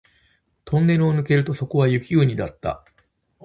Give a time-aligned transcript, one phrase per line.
[0.65, 2.83] トンネルを抜けるとそこは雪国だった